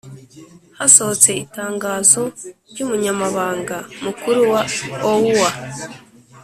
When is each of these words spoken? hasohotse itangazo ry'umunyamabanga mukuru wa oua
hasohotse 0.77 1.29
itangazo 1.45 2.21
ry'umunyamabanga 2.69 3.77
mukuru 4.03 4.39
wa 4.51 4.61
oua 5.11 5.51